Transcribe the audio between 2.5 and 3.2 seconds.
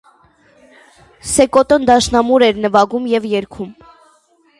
նվագում